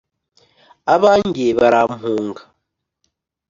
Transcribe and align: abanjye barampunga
abanjye 0.95 1.47
barampunga 1.59 2.41